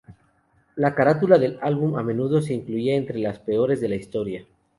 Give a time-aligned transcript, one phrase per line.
[0.77, 4.47] La carátula del álbum a menudo es incluida entre las peores de la historia.